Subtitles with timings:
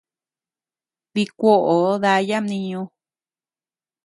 [1.13, 2.81] Dikuoo daya mniñu.